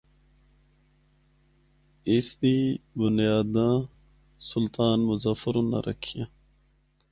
[2.13, 2.57] اس دی
[2.99, 3.75] بنیاداں
[4.49, 6.27] سلطان مظفر اُناں رکھیاں۔